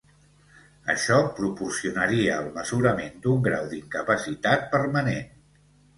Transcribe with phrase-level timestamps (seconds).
[0.93, 5.29] Això proporcionaria el mesurament d'un grau d'incapacitat permanent.